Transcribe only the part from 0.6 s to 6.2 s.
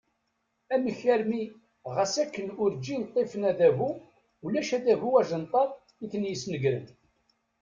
Amek armi ɣas akken urǧin ṭṭifen adabu, ulac adabu ajenṭaḍ i